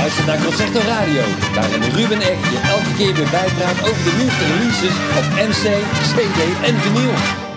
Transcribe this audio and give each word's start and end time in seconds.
luistert 0.00 0.26
naar 0.26 0.44
Concerto 0.44 0.80
Radio, 0.80 1.22
waarin 1.54 1.82
Ruben 1.82 2.20
Echt 2.20 2.44
je 2.52 2.60
elke 2.74 2.92
keer 2.96 3.14
weer 3.14 3.30
bijpraat 3.30 3.80
over 3.88 4.04
de 4.04 4.14
nieuwste 4.18 4.44
releases 4.52 4.96
op 5.18 5.24
MC, 5.48 5.64
CD 6.12 6.40
en 6.68 6.80
vinyl. 6.80 7.49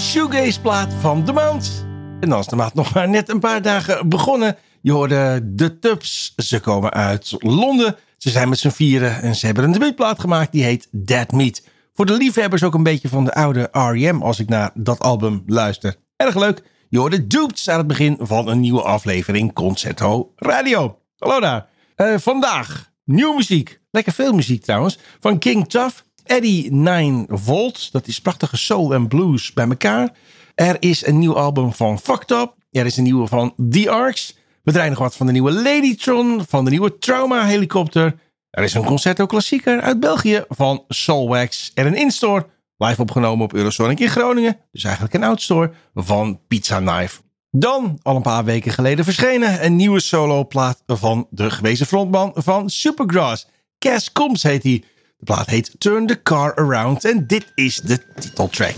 Shoegaze 0.00 0.60
plaat 0.60 0.94
van 1.00 1.24
de 1.24 1.32
maand. 1.32 1.86
En 2.20 2.28
dan 2.28 2.38
is 2.38 2.46
de 2.46 2.56
maand 2.56 2.74
nog 2.74 2.94
maar 2.94 3.08
net 3.08 3.28
een 3.28 3.40
paar 3.40 3.62
dagen 3.62 4.08
begonnen. 4.08 4.56
Je 4.80 4.92
hoorde 4.92 5.40
de 5.54 5.78
Tubs. 5.78 6.32
Ze 6.36 6.60
komen 6.60 6.92
uit 6.92 7.34
Londen. 7.38 7.96
Ze 8.16 8.30
zijn 8.30 8.48
met 8.48 8.58
z'n 8.58 8.68
vieren 8.68 9.22
en 9.22 9.34
ze 9.34 9.46
hebben 9.46 9.64
een 9.64 9.72
debuutplaat 9.72 10.20
gemaakt. 10.20 10.52
Die 10.52 10.64
heet 10.64 10.88
Dead 10.90 11.32
Meat. 11.32 11.62
Voor 11.94 12.06
de 12.06 12.12
liefhebbers 12.16 12.62
ook 12.62 12.74
een 12.74 12.82
beetje 12.82 13.08
van 13.08 13.24
de 13.24 13.34
oude 13.34 13.68
R.E.M. 13.72 14.22
als 14.22 14.38
ik 14.38 14.48
naar 14.48 14.70
dat 14.74 14.98
album 14.98 15.42
luister. 15.46 15.96
Erg 16.16 16.34
leuk. 16.34 16.62
Je 16.88 16.98
hoorde 16.98 17.26
Duped 17.26 17.68
aan 17.68 17.78
het 17.78 17.86
begin 17.86 18.18
van 18.20 18.48
een 18.48 18.60
nieuwe 18.60 18.82
aflevering 18.82 19.52
Concerto 19.52 20.32
Radio. 20.36 20.98
Hallo 21.16 21.40
daar. 21.40 21.66
Eh, 21.94 22.14
vandaag 22.18 22.92
nieuwe 23.04 23.34
muziek. 23.34 23.80
Lekker 23.90 24.12
veel 24.12 24.32
muziek 24.32 24.62
trouwens. 24.62 24.98
Van 25.20 25.38
King 25.38 25.68
Tough. 25.68 26.06
Eddie 26.28 26.72
9 26.72 27.26
Volt. 27.28 27.92
Dat 27.92 28.06
is 28.06 28.20
prachtige 28.20 28.56
soul 28.56 28.94
en 28.94 29.08
blues 29.08 29.52
bij 29.52 29.68
elkaar. 29.68 30.10
Er 30.54 30.76
is 30.80 31.06
een 31.06 31.18
nieuw 31.18 31.36
album 31.36 31.72
van 31.72 31.98
Fucked 31.98 32.30
Up. 32.30 32.54
Er 32.70 32.86
is 32.86 32.96
een 32.96 33.02
nieuwe 33.02 33.26
van 33.26 33.54
The 33.70 33.90
Arcs. 33.90 34.36
We 34.62 34.72
draaien 34.72 34.90
nog 34.90 35.00
wat 35.00 35.16
van 35.16 35.26
de 35.26 35.32
nieuwe 35.32 35.52
Ladytron. 35.52 36.44
Van 36.48 36.64
de 36.64 36.70
nieuwe 36.70 36.98
Trauma 36.98 37.44
helikopter. 37.44 38.18
Er 38.50 38.62
is 38.62 38.74
een 38.74 38.84
concerto 38.84 39.26
klassieker 39.26 39.80
uit 39.80 40.00
België 40.00 40.44
van 40.48 40.84
Soulwax. 40.88 41.70
En 41.74 41.86
een 41.86 41.96
instore 41.96 42.46
live 42.76 43.00
opgenomen 43.00 43.44
op 43.44 43.54
Eurosonic 43.54 44.00
in 44.00 44.08
Groningen. 44.08 44.56
Dus 44.72 44.84
eigenlijk 44.84 45.14
een 45.14 45.24
outstore 45.24 45.70
van 45.94 46.40
Pizza 46.48 46.78
Knife. 46.78 47.20
Dan, 47.50 47.98
al 48.02 48.16
een 48.16 48.22
paar 48.22 48.44
weken 48.44 48.72
geleden 48.72 49.04
verschenen, 49.04 49.64
een 49.64 49.76
nieuwe 49.76 50.00
soloplaat 50.00 50.82
van 50.86 51.26
de 51.30 51.50
gewezen 51.50 51.86
frontman 51.86 52.32
van 52.34 52.70
Supergrass. 52.70 53.46
Cass 53.78 54.12
Combs 54.12 54.42
heet 54.42 54.62
hij. 54.62 54.84
De 55.18 55.24
plaat 55.24 55.46
heet 55.46 55.74
Turn 55.78 56.06
the 56.06 56.22
Car 56.22 56.54
Around 56.54 57.04
en 57.04 57.26
dit 57.26 57.52
is 57.54 57.76
de 57.76 57.98
titeltrack. 58.14 58.76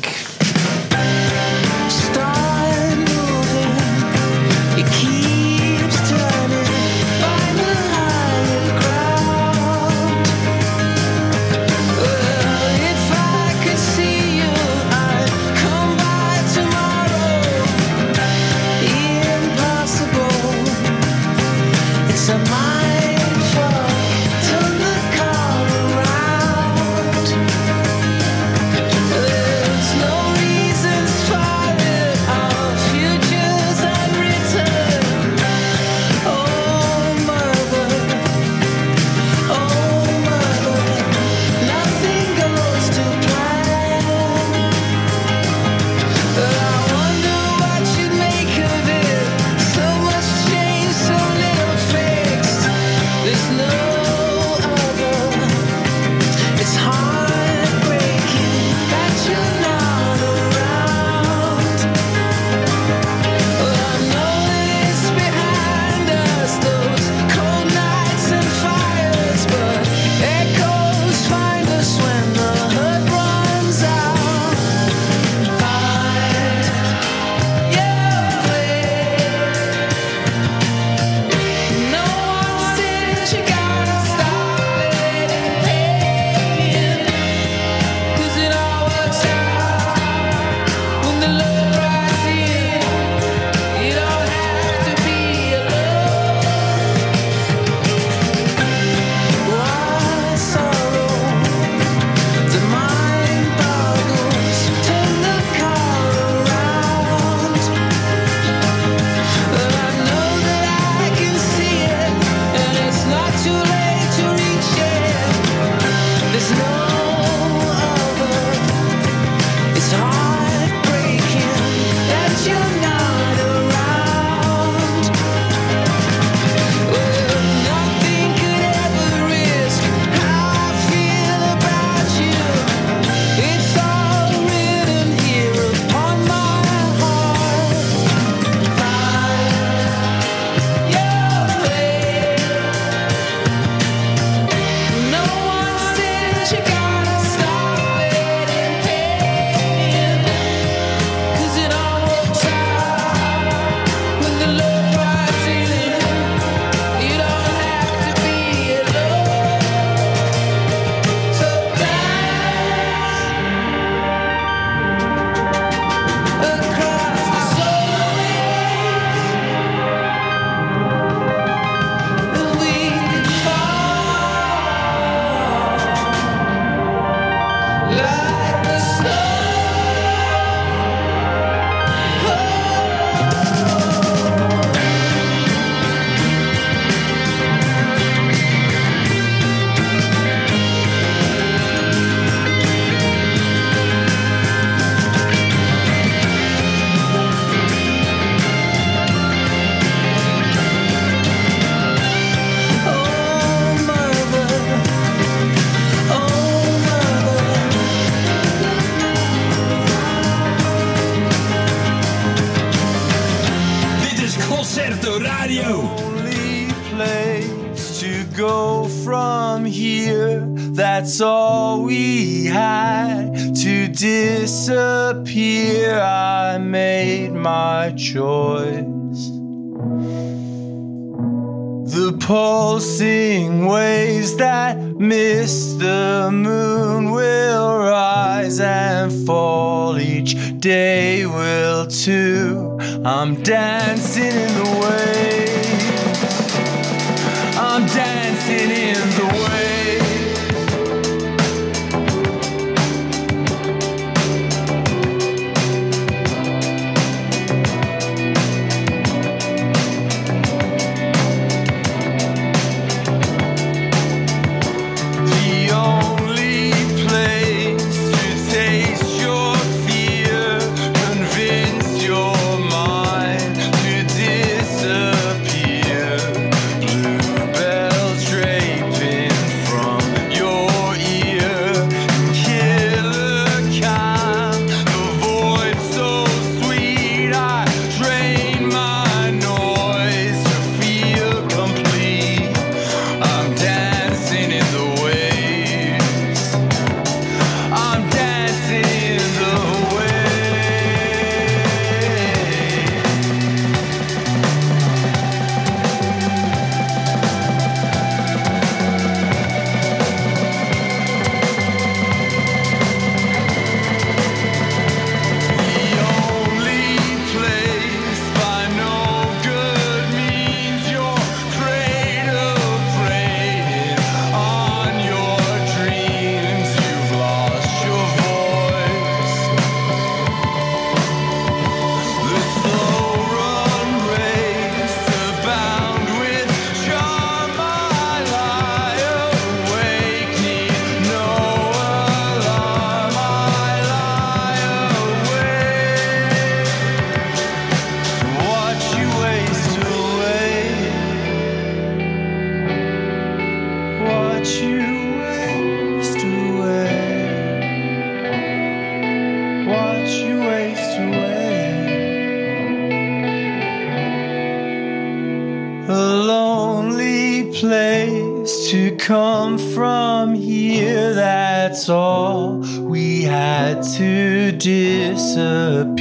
Place 367.61 368.71
to 368.71 368.97
come 368.97 369.59
from 369.59 370.35
here. 370.35 371.13
That's 371.13 371.91
all 371.91 372.57
we 372.81 373.23
had 373.23 373.83
to 373.99 374.51
disappear. 374.53 375.93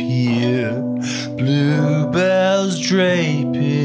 Bluebells 1.35 2.79
draping 2.79 3.78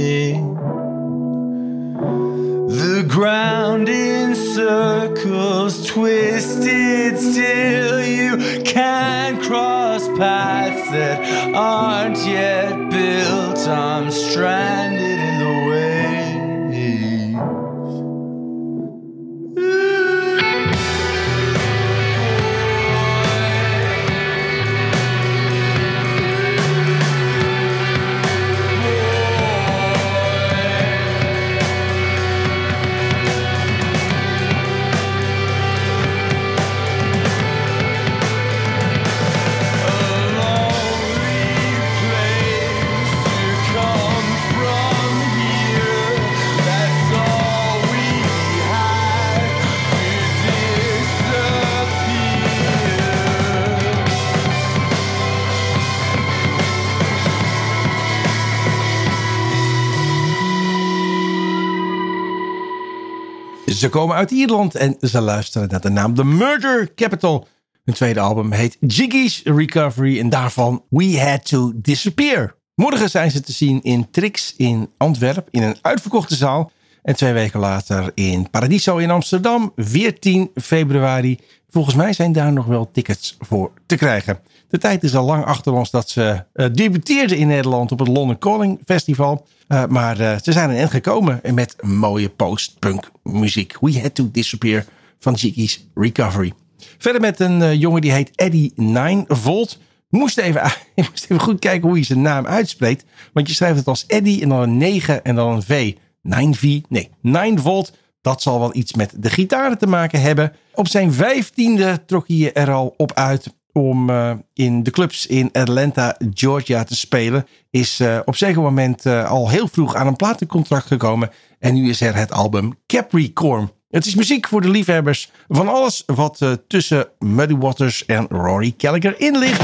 komen 63.94 64.16
uit 64.16 64.30
Ierland 64.30 64.74
en 64.74 64.96
ze 65.00 65.20
luisteren 65.20 65.68
naar 65.68 65.80
de 65.80 65.88
naam 65.88 66.14
The 66.14 66.24
Murder 66.24 66.94
Capital. 66.94 67.46
Hun 67.84 67.94
tweede 67.94 68.20
album 68.20 68.52
heet 68.52 68.76
Jiggy's 68.80 69.42
Recovery 69.44 70.18
en 70.18 70.28
daarvan 70.28 70.84
We 70.88 71.20
Had 71.20 71.46
To 71.46 71.72
Disappear. 71.74 72.54
Morgen 72.74 73.10
zijn 73.10 73.30
ze 73.30 73.40
te 73.40 73.52
zien 73.52 73.82
in 73.82 74.10
Trix 74.10 74.54
in 74.56 74.90
Antwerpen 74.96 75.44
in 75.50 75.62
een 75.62 75.76
uitverkochte 75.80 76.34
zaal. 76.34 76.70
En 77.02 77.16
twee 77.16 77.32
weken 77.32 77.60
later 77.60 78.10
in 78.14 78.50
Paradiso 78.50 78.96
in 78.96 79.10
Amsterdam, 79.10 79.72
14 79.76 80.50
februari. 80.54 81.38
Volgens 81.68 81.94
mij 81.94 82.12
zijn 82.12 82.32
daar 82.32 82.52
nog 82.52 82.66
wel 82.66 82.90
tickets 82.90 83.36
voor 83.40 83.72
te 83.86 83.96
krijgen. 83.96 84.40
De 84.74 84.80
tijd 84.80 85.02
is 85.02 85.16
al 85.16 85.24
lang 85.24 85.44
achter 85.44 85.72
ons 85.72 85.90
dat 85.90 86.10
ze 86.10 86.44
uh, 86.54 86.66
debuteerden 86.72 87.36
in 87.36 87.46
Nederland 87.46 87.92
op 87.92 87.98
het 87.98 88.08
London 88.08 88.38
Calling 88.38 88.80
Festival. 88.84 89.46
Uh, 89.68 89.84
maar 89.86 90.20
uh, 90.20 90.36
ze 90.42 90.52
zijn 90.52 90.70
er 90.70 90.76
net 90.76 90.90
gekomen 90.90 91.40
met 91.52 91.76
mooie 91.82 92.28
post-punk 92.28 93.10
muziek. 93.22 93.76
We 93.80 94.00
Had 94.00 94.14
To 94.14 94.28
Disappear 94.32 94.84
van 95.18 95.34
Jiggy's 95.34 95.86
Recovery. 95.94 96.52
Verder 96.98 97.20
met 97.20 97.40
een 97.40 97.78
jongen 97.78 98.00
die 98.00 98.12
heet 98.12 98.30
Eddie 98.34 98.72
Nine 98.76 99.24
Volt. 99.28 99.78
Moest 100.08 100.38
even, 100.38 100.62
moest 101.10 101.24
even 101.24 101.40
goed 101.40 101.58
kijken 101.58 101.88
hoe 101.88 101.98
je 101.98 102.04
zijn 102.04 102.22
naam 102.22 102.46
uitspreekt. 102.46 103.04
Want 103.32 103.48
je 103.48 103.54
schrijft 103.54 103.78
het 103.78 103.88
als 103.88 104.06
Eddie 104.06 104.42
en 104.42 104.48
dan 104.48 104.60
een 104.60 104.76
9 104.76 105.24
en 105.24 105.34
dan 105.34 105.52
een 105.52 105.62
V. 105.62 105.92
9V? 106.22 106.80
Nee, 106.88 107.10
9 107.20 107.58
volt. 107.58 107.92
Dat 108.20 108.42
zal 108.42 108.60
wel 108.60 108.76
iets 108.76 108.94
met 108.94 109.12
de 109.16 109.30
gitaren 109.30 109.78
te 109.78 109.86
maken 109.86 110.20
hebben. 110.20 110.52
Op 110.74 110.88
zijn 110.88 111.12
vijftiende 111.12 112.04
trok 112.06 112.28
hij 112.28 112.52
er 112.52 112.72
al 112.72 112.94
op 112.96 113.12
uit 113.12 113.52
om 113.74 114.10
uh, 114.10 114.32
in 114.52 114.82
de 114.82 114.90
clubs 114.90 115.26
in 115.26 115.48
Atlanta, 115.52 116.16
Georgia 116.34 116.84
te 116.84 116.96
spelen. 116.96 117.46
Is 117.70 118.00
uh, 118.00 118.18
op 118.24 118.36
zeker 118.36 118.62
moment 118.62 119.06
uh, 119.06 119.30
al 119.30 119.50
heel 119.50 119.68
vroeg 119.68 119.94
aan 119.94 120.06
een 120.06 120.16
platencontract 120.16 120.86
gekomen. 120.86 121.30
En 121.58 121.74
nu 121.74 121.88
is 121.88 122.00
er 122.00 122.14
het 122.14 122.32
album 122.32 122.74
Capricorn. 122.86 123.70
Het 123.90 124.06
is 124.06 124.14
muziek 124.14 124.48
voor 124.48 124.60
de 124.60 124.68
liefhebbers 124.68 125.30
van 125.48 125.68
alles 125.68 126.02
wat 126.06 126.58
tussen 126.68 127.08
Muddy 127.18 127.56
Waters 127.56 128.06
en 128.06 128.26
Rory 128.28 128.74
Gallagher 128.76 129.20
in 129.20 129.38
ligt. 129.38 129.62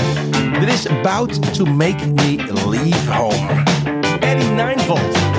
Dit 0.60 0.68
is 0.68 0.88
About 0.88 1.54
to 1.54 1.64
Make 1.64 2.06
Me 2.06 2.36
Leave 2.68 3.12
Home. 3.12 3.62
Eddie 4.20 4.48
Ninevolt. 4.48 5.29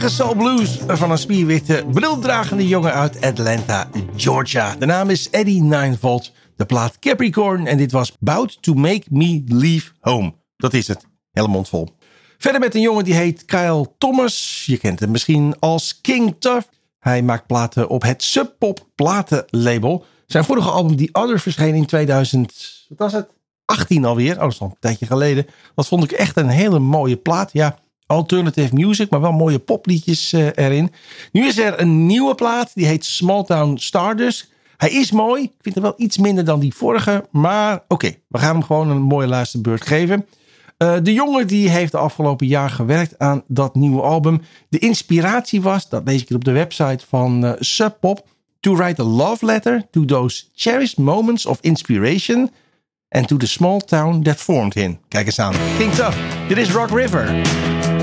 Waanzinnige 0.00 0.34
soul 0.34 0.56
blues 0.56 0.98
van 0.98 1.10
een 1.10 1.18
spierwitte, 1.18 1.84
brildragende 1.92 2.68
jongen 2.68 2.92
uit 2.92 3.20
Atlanta, 3.20 3.88
Georgia. 4.16 4.76
De 4.76 4.86
naam 4.86 5.10
is 5.10 5.30
Eddie 5.30 5.62
Ninevolt, 5.62 6.32
de 6.56 6.64
plaat 6.64 6.98
Capricorn 6.98 7.66
en 7.66 7.76
dit 7.76 7.92
was 7.92 8.16
Bout 8.20 8.62
to 8.62 8.74
Make 8.74 9.02
Me 9.10 9.42
Leave 9.46 9.90
Home. 10.00 10.34
Dat 10.56 10.74
is 10.74 10.88
het, 10.88 11.06
hele 11.30 11.48
mond 11.48 11.68
vol. 11.68 11.88
Verder 12.38 12.60
met 12.60 12.74
een 12.74 12.80
jongen 12.80 13.04
die 13.04 13.14
heet 13.14 13.44
Kyle 13.44 13.90
Thomas. 13.98 14.64
Je 14.66 14.78
kent 14.78 15.00
hem 15.00 15.10
misschien 15.10 15.54
als 15.58 16.00
King 16.00 16.36
Tough. 16.38 16.68
Hij 16.98 17.22
maakt 17.22 17.46
platen 17.46 17.88
op 17.88 18.02
het 18.02 18.22
Sub 18.22 18.54
Pop 18.58 18.86
platenlabel. 18.94 20.04
Zijn 20.26 20.44
vorige 20.44 20.70
album 20.70 20.96
The 20.96 21.08
Other 21.12 21.40
verscheen 21.40 21.74
in 21.74 21.86
2000, 21.86 22.86
wat 22.88 22.98
was 22.98 23.12
het? 23.12 23.28
18 23.64 24.04
alweer. 24.04 24.34
Oh, 24.34 24.40
dat 24.40 24.52
is 24.52 24.60
al 24.60 24.66
een 24.66 24.76
tijdje 24.80 25.06
geleden. 25.06 25.46
Dat 25.74 25.88
vond 25.88 26.04
ik 26.04 26.12
echt 26.12 26.36
een 26.36 26.48
hele 26.48 26.78
mooie 26.78 27.16
plaat. 27.16 27.52
Ja, 27.52 27.78
alternative 28.10 28.74
music, 28.74 29.10
maar 29.10 29.20
wel 29.20 29.32
mooie 29.32 29.58
popliedjes 29.58 30.32
eh, 30.32 30.46
erin. 30.54 30.92
Nu 31.32 31.46
is 31.46 31.58
er 31.58 31.80
een 31.80 32.06
nieuwe 32.06 32.34
plaat, 32.34 32.70
die 32.74 32.86
heet 32.86 33.04
Small 33.04 33.44
Town 33.44 33.76
Stardust. 33.76 34.48
Hij 34.76 34.90
is 34.90 35.10
mooi, 35.10 35.42
ik 35.42 35.52
vind 35.60 35.74
hem 35.74 35.84
wel 35.84 35.94
iets 35.96 36.18
minder 36.18 36.44
dan 36.44 36.60
die 36.60 36.74
vorige, 36.74 37.24
maar 37.30 37.82
oké, 37.88 38.14
we 38.28 38.38
gaan 38.38 38.54
hem 38.54 38.64
gewoon 38.64 38.90
een 38.90 39.02
mooie 39.02 39.26
laatste 39.26 39.60
beurt 39.60 39.86
geven. 39.86 40.26
Eh, 40.76 40.96
de 41.02 41.12
jongen 41.12 41.46
die 41.46 41.68
heeft 41.68 41.92
de 41.92 41.98
afgelopen 41.98 42.46
jaar 42.46 42.70
gewerkt 42.70 43.18
aan 43.18 43.42
dat 43.46 43.74
nieuwe 43.74 44.02
album. 44.02 44.40
De 44.68 44.78
inspiratie 44.78 45.62
was, 45.62 45.88
dat 45.88 46.02
lees 46.04 46.22
ik 46.22 46.30
op 46.30 46.44
de 46.44 46.52
website 46.52 47.04
van 47.08 47.44
eh, 47.44 47.52
Sub 47.58 47.96
Pop, 48.00 48.26
to 48.60 48.76
write 48.76 49.02
a 49.02 49.04
love 49.04 49.46
letter 49.46 49.86
to 49.90 50.04
those 50.04 50.44
cherished 50.54 50.98
moments 50.98 51.46
of 51.46 51.58
inspiration 51.60 52.50
and 53.08 53.28
to 53.28 53.36
the 53.36 53.46
small 53.46 53.80
town 53.80 54.22
that 54.22 54.36
formed 54.36 54.74
him. 54.74 54.98
Kijk 55.08 55.26
eens 55.26 55.38
aan. 55.38 55.54
King 55.78 55.92
Tough. 55.92 56.16
Dit 56.48 56.56
is 56.56 56.70
Rock 56.70 56.90
River. 56.90 57.99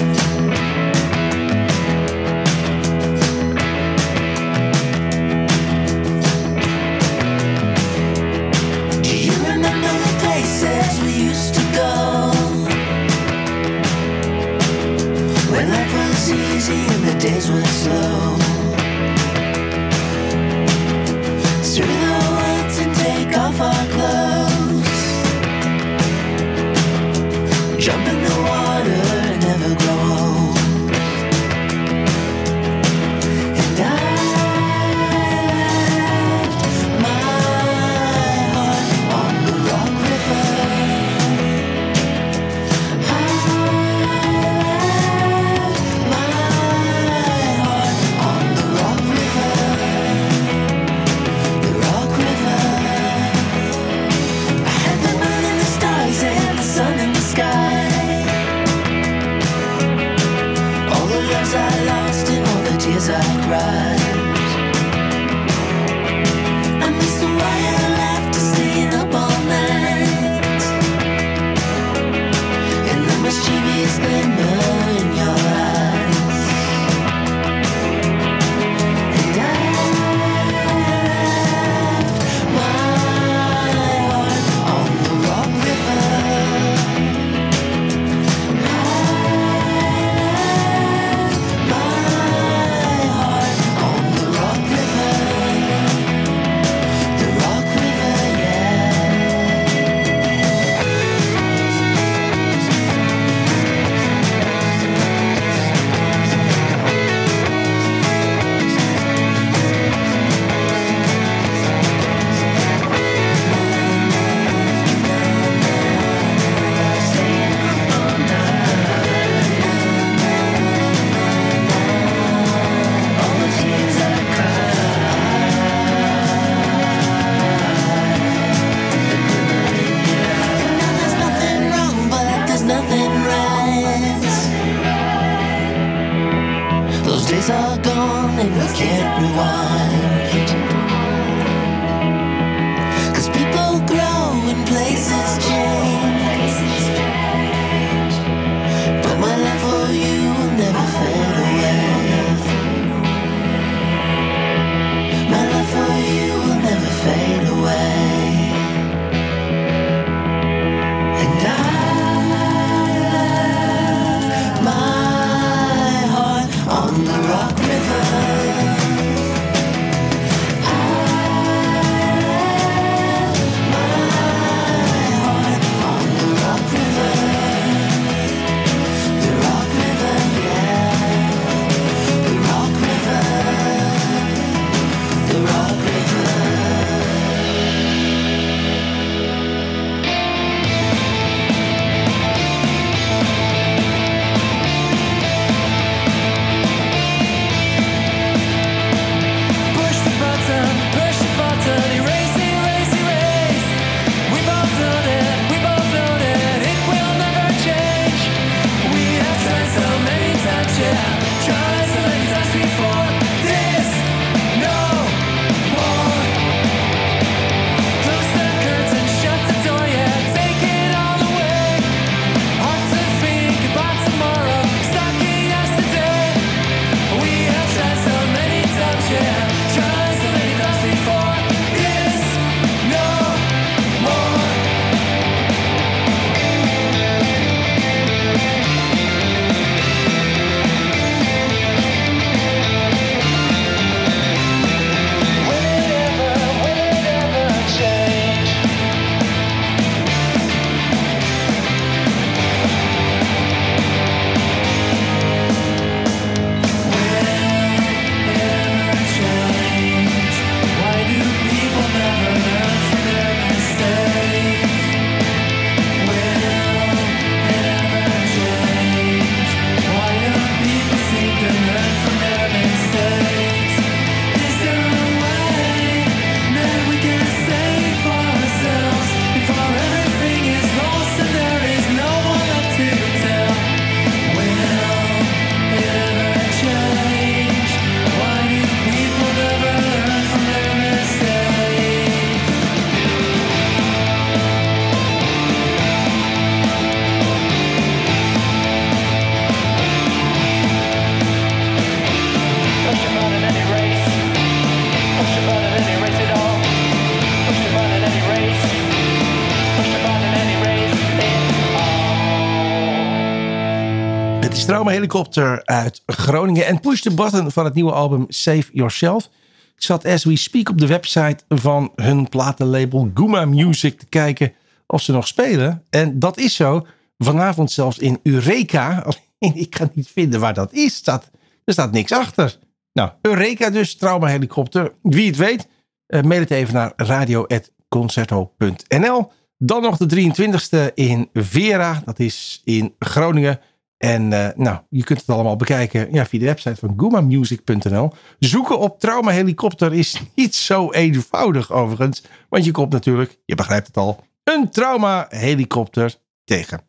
Helikopter 314.98 315.66
uit 315.66 316.02
Groningen. 316.06 316.66
En 316.66 316.80
Push 316.80 317.02
the 317.02 317.14
Button 317.14 317.52
van 317.52 317.66
het 317.66 317.74
nieuwe 317.74 317.92
album 317.92 318.26
Save 318.28 318.66
Yourself. 318.72 319.30
Ik 319.76 319.84
zat 319.84 320.06
as 320.06 320.24
we 320.24 320.38
speak 320.38 320.70
op 320.70 320.78
de 320.78 320.88
website 320.88 321.38
van 321.50 321.92
hun 321.96 322.30
platenlabel 322.30 323.12
Guma 323.14 323.46
Music 323.46 324.00
te 324.00 324.06
kijken 324.06 324.54
of 324.88 325.02
ze 325.02 325.12
nog 325.12 325.28
spelen. 325.28 325.84
En 325.90 326.20
dat 326.20 326.38
is 326.38 326.56
zo. 326.56 326.86
Vanavond 327.18 327.72
zelfs 327.72 327.98
in 327.98 328.20
Eureka. 328.24 329.06
Ik 329.40 329.70
kan 329.70 329.90
niet 329.94 330.08
vinden 330.08 330.40
waar 330.40 330.54
dat 330.54 330.74
is. 330.74 331.02
Er 331.06 331.22
staat 331.66 331.92
niks 331.92 332.12
achter. 332.12 332.58
Nou, 332.94 333.12
Eureka 333.22 333.70
dus, 333.70 333.96
Trauma 333.96 334.28
Helikopter. 334.28 334.94
Wie 335.02 335.28
het 335.28 335.38
weet, 335.38 335.68
eh, 336.08 336.22
mail 336.22 336.40
het 336.40 336.52
even 336.52 336.74
naar 336.74 336.94
radio.concerto.nl. 336.96 339.32
Dan 339.58 339.82
nog 339.82 339.98
de 339.98 340.06
23e 340.06 340.94
in 340.94 341.30
Vera. 341.34 342.02
Dat 342.06 342.20
is 342.20 342.62
in 342.64 342.96
Groningen. 343.00 343.60
En 343.98 344.34
eh, 344.34 344.56
nou, 344.56 344.80
je 344.90 345.04
kunt 345.04 345.20
het 345.20 345.30
allemaal 345.30 345.56
bekijken 345.56 346.08
ja, 346.12 346.26
via 346.26 346.40
de 346.40 346.46
website 346.46 346.76
van 346.76 346.94
gumamusic.nl. 346.98 348.12
Zoeken 348.40 348.80
op 348.80 349.00
Trauma 349.00 349.32
Helikopter 349.32 349.94
is 349.94 350.22
niet 350.36 350.56
zo 350.56 350.92
eenvoudig 350.92 351.72
overigens. 351.72 352.24
Want 352.50 352.66
je 352.66 352.72
komt 352.72 352.92
natuurlijk, 352.92 353.38
je 353.46 353.56
begrijpt 353.56 353.88
het 353.88 353.98
al, 353.98 354.24
een 354.44 354.70
Trauma 354.70 355.26
Helikopter 355.30 356.16
tegen. 356.44 356.82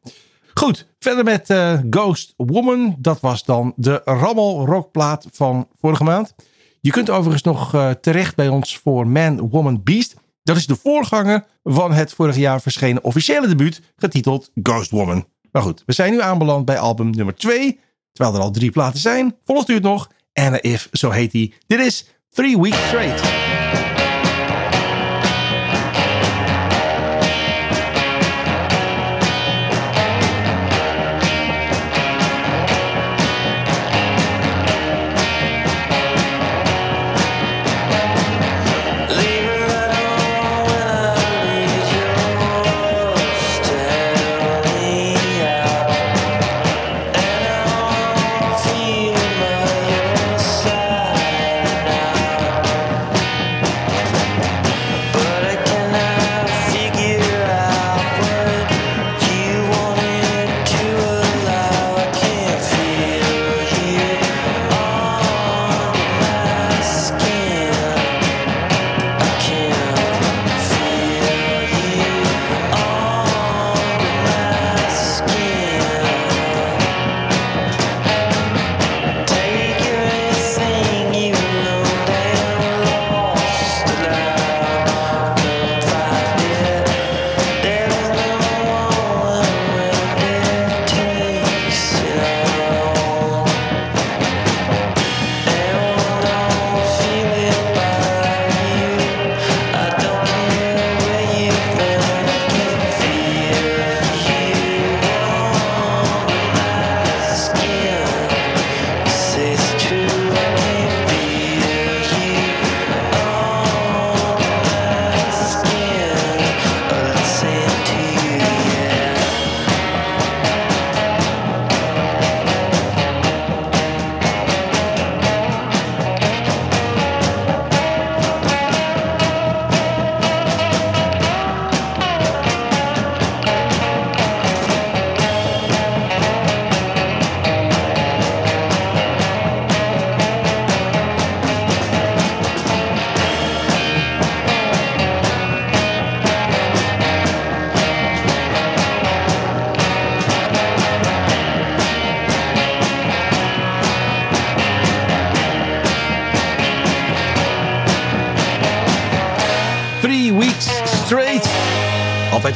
Goed, 0.55 0.87
verder 0.99 1.25
met 1.25 1.51
eh, 1.51 1.79
Ghost 1.91 2.35
Woman. 2.37 2.97
Dat 2.99 3.21
was 3.21 3.45
dan 3.45 3.73
de 3.77 4.01
rammel 4.05 4.67
rockplaat 4.67 5.27
van 5.33 5.69
vorige 5.81 6.05
maand. 6.05 6.35
Je 6.81 6.91
kunt 6.91 7.11
overigens 7.11 7.43
nog 7.43 7.75
eh, 7.75 7.91
terecht 7.91 8.37
bij 8.37 8.49
ons 8.49 8.79
voor 8.79 9.09
Man, 9.09 9.49
Woman, 9.49 9.83
Beast. 9.83 10.15
Dat 10.43 10.57
is 10.57 10.67
de 10.67 10.77
voorganger 10.77 11.45
van 11.63 11.93
het 11.93 12.13
vorig 12.13 12.37
jaar 12.37 12.61
verschenen 12.61 13.05
officiële 13.05 13.47
debuut, 13.47 13.83
getiteld 13.97 14.51
Ghost 14.63 14.91
Woman. 14.91 15.27
Maar 15.53 15.63
goed, 15.63 15.83
we 15.87 15.93
zijn 15.93 16.13
nu 16.13 16.21
aanbeland 16.21 16.65
bij 16.65 16.79
album 16.79 17.11
nummer 17.11 17.35
2. 17.35 17.81
Terwijl 18.13 18.37
er 18.37 18.43
al 18.43 18.51
drie 18.51 18.71
platen 18.71 19.01
zijn, 19.01 19.37
volgt 19.45 19.69
u 19.69 19.75
het 19.75 19.83
nog. 19.83 20.11
Anna 20.33 20.63
If, 20.63 20.89
zo 20.93 21.11
heet 21.11 21.33
hij. 21.33 21.53
Dit 21.67 21.81
is 21.81 22.07
Three 22.31 22.61
Weeks 22.61 22.87
Straight. 22.87 23.48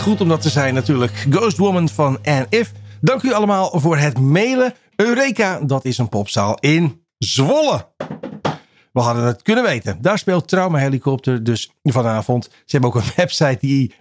Goed 0.03 0.21
om 0.21 0.29
dat 0.29 0.43
te 0.43 0.49
zijn 0.49 0.75
natuurlijk. 0.75 1.27
Ghost 1.31 1.57
Woman 1.57 1.88
van 1.88 2.19
Anne 2.23 2.47
If. 2.49 2.73
Dank 3.01 3.23
u 3.23 3.33
allemaal 3.33 3.81
voor 3.81 3.97
het 3.97 4.19
mailen. 4.19 4.75
Eureka, 4.97 5.61
dat 5.61 5.85
is 5.85 5.99
een 5.99 6.09
popzaal 6.09 6.57
in 6.61 7.05
Zwolle. 7.19 7.88
We 8.93 9.01
hadden 9.01 9.25
het 9.25 9.43
kunnen 9.43 9.65
weten. 9.65 9.99
Daar 10.01 10.19
speelt 10.19 10.49
Trauma 10.49 10.79
Helikopter 10.79 11.45
dus 11.45 11.73
vanavond. 11.83 12.45
Ze 12.45 12.51
hebben 12.67 12.91
ook 12.91 12.97
een 12.97 13.12
website 13.17 13.59
die 13.61 13.95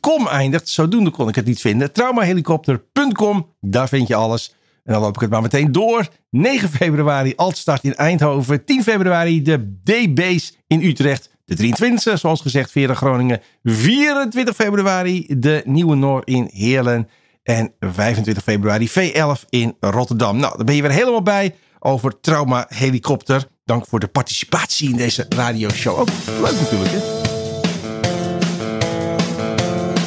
.com 0.00 0.26
eindigt. 0.26 0.68
Zodoende 0.68 1.10
kon 1.10 1.28
ik 1.28 1.34
het 1.34 1.46
niet 1.46 1.60
vinden. 1.60 1.92
Traumahelikopter.com, 1.92 3.54
daar 3.60 3.88
vind 3.88 4.08
je 4.08 4.14
alles. 4.14 4.54
En 4.84 4.92
dan 4.92 5.02
loop 5.02 5.14
ik 5.14 5.20
het 5.20 5.30
maar 5.30 5.42
meteen 5.42 5.72
door. 5.72 6.08
9 6.30 6.68
februari 6.68 7.32
Altstart 7.36 7.84
in 7.84 7.94
Eindhoven. 7.94 8.64
10 8.64 8.82
februari 8.82 9.42
de 9.42 9.78
D-Base 9.84 10.52
in 10.66 10.82
Utrecht. 10.82 11.30
De 11.48 11.56
23e, 11.56 12.18
zoals 12.18 12.40
gezegd, 12.40 12.70
Veren 12.70 12.96
Groningen. 12.96 13.40
24 13.62 14.54
februari 14.54 15.26
de 15.28 15.62
Nieuwe 15.64 15.96
Noor 15.96 16.22
in 16.24 16.50
Heerlen. 16.52 17.08
En 17.42 17.72
25 17.80 18.42
februari 18.42 18.88
V11 18.90 19.48
in 19.48 19.76
Rotterdam. 19.80 20.36
Nou, 20.36 20.56
dan 20.56 20.66
ben 20.66 20.74
je 20.74 20.82
weer 20.82 20.90
helemaal 20.90 21.22
bij 21.22 21.54
over 21.78 22.20
Trauma 22.20 22.66
Helikopter. 22.68 23.48
Dank 23.64 23.86
voor 23.86 24.00
de 24.00 24.08
participatie 24.08 24.90
in 24.90 24.96
deze 24.96 25.26
radioshow. 25.28 25.98
Ook 25.98 26.08
leuk 26.40 26.60
natuurlijk, 26.60 26.90
hè? 26.90 27.00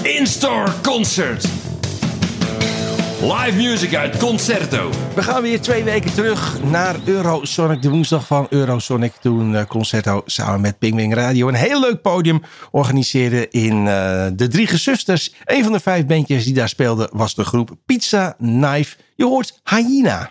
In-store 0.10 0.72
concert. 0.82 1.61
Live 3.22 3.56
music 3.56 3.96
uit 3.96 4.18
Concerto. 4.18 4.90
We 5.16 5.24
gaan 5.24 5.42
weer 5.42 5.62
twee 5.62 5.84
weken 5.84 6.14
terug 6.14 6.64
naar 6.64 6.96
Eurosonic. 7.06 7.82
De 7.82 7.90
woensdag 7.90 8.28
van 8.28 8.48
Eurosonic. 8.50 9.14
Toen 9.22 9.56
eh, 9.56 9.66
Concerto 9.66 10.22
samen 10.26 10.62
met 10.62 10.80
Pingwing 10.80 11.14
Radio 11.14 11.48
een 11.48 11.54
heel 11.54 11.80
leuk 11.80 12.02
podium 12.02 12.42
organiseerde 12.72 13.48
in 13.50 13.88
eh, 13.88 14.28
de 14.34 14.48
Drie 14.48 14.68
Gezusters. 14.68 15.34
Een 15.46 15.64
van 15.64 15.72
de 15.72 15.80
vijf 15.80 16.06
bandjes 16.06 16.46
die 16.46 16.54
daar 16.54 16.70
speelden 16.70 17.10
was 17.12 17.36
de 17.36 17.44
groep 17.44 17.72
Pizza 17.86 18.36
Knife. 18.38 18.96
Je 19.16 19.26
hoort 19.26 19.60
Hyena. 19.64 20.28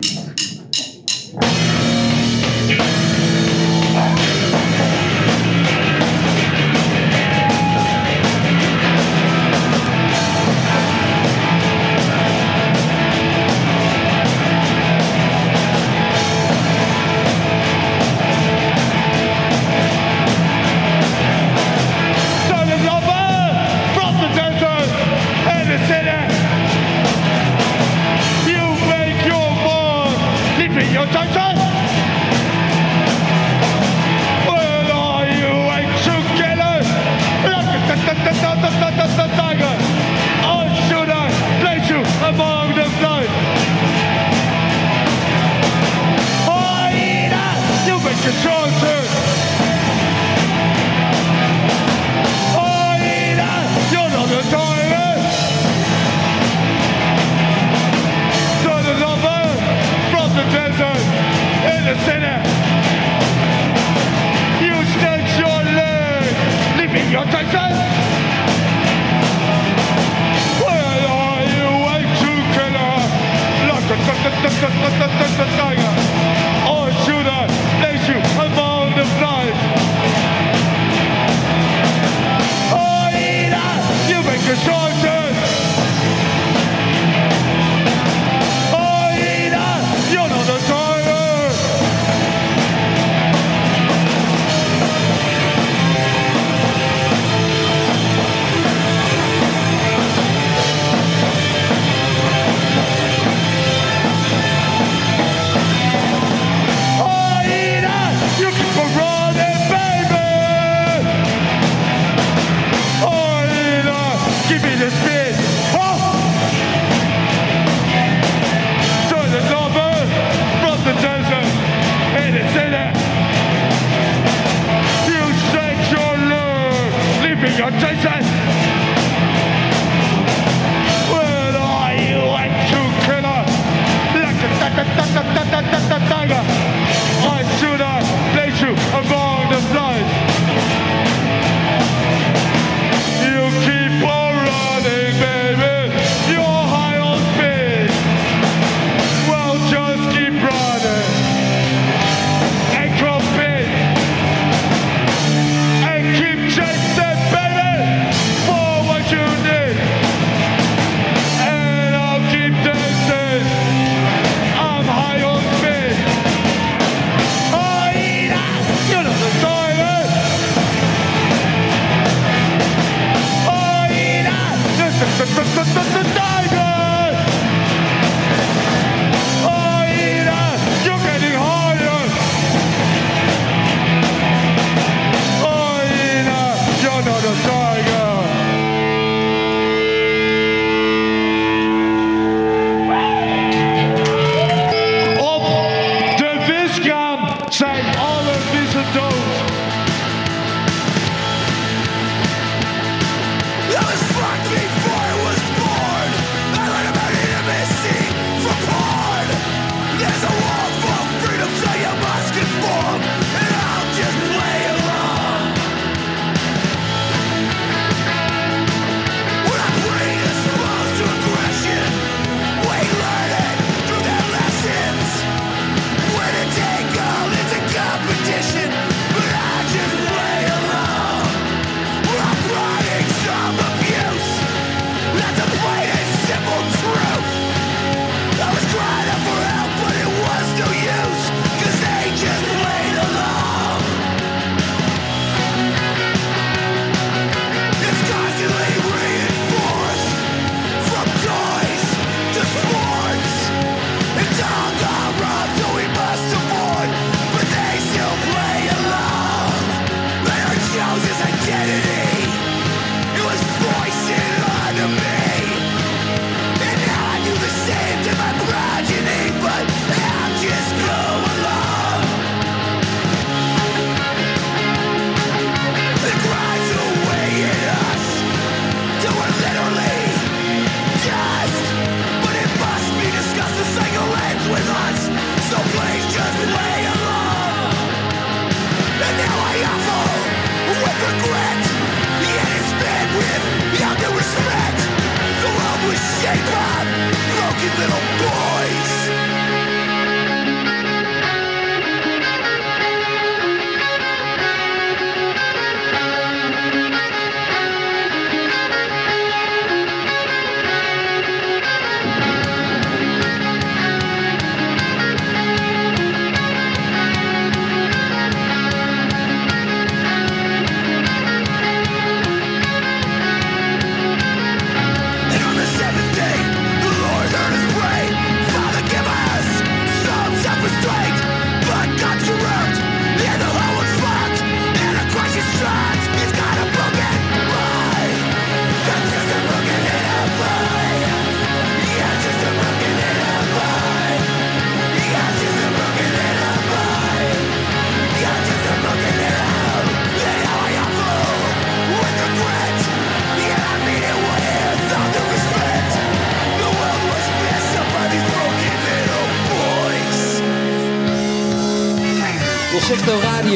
shot 127.57 127.73
chasers. 127.81 128.30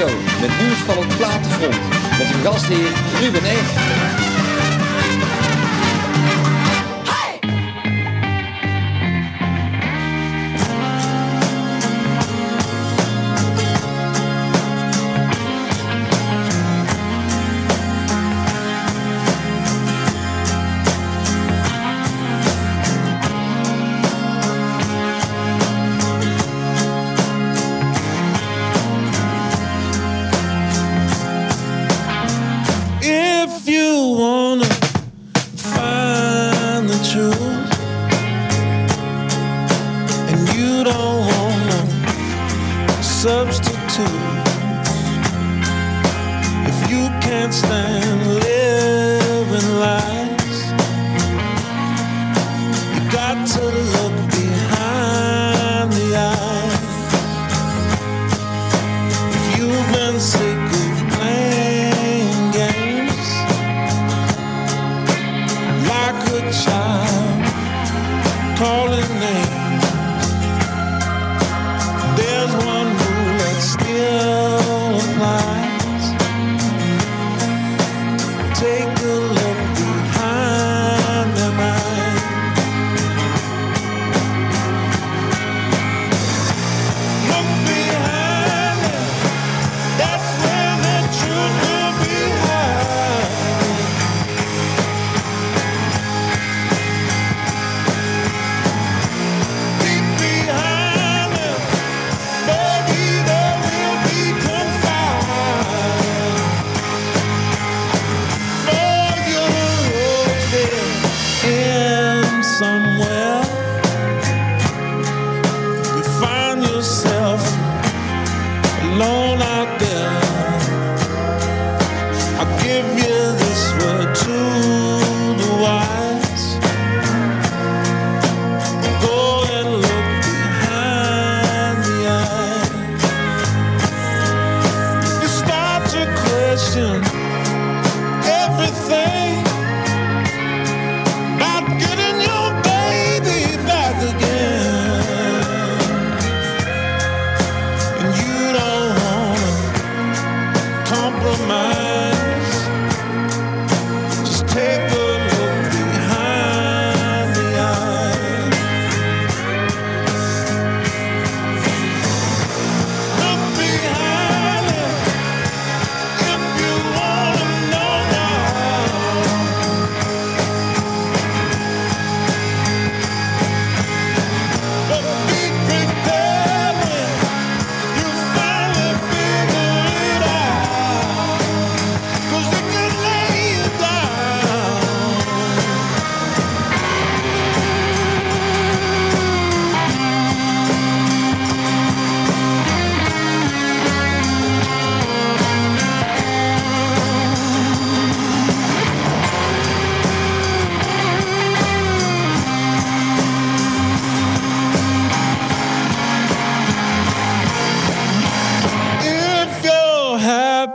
met 0.04 0.60
nieuws 0.62 0.78
van 0.78 0.98
het 0.98 1.18
platenfront. 1.18 1.80
Met 2.18 2.28
uw 2.36 2.52
gastheer 2.52 2.92
Ruben 3.20 3.44
Echt. 3.44 4.05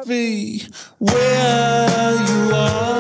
Happy 0.01 0.63
where 0.99 2.15
you 2.27 2.55
are, 2.55 3.00